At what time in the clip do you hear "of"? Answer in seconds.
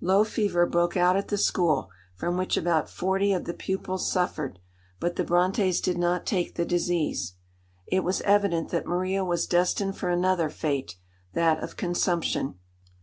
3.34-3.44, 11.62-11.76